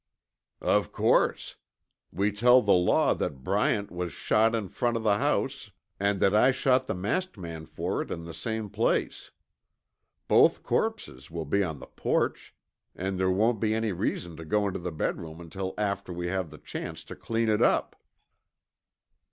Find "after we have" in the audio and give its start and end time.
15.77-16.49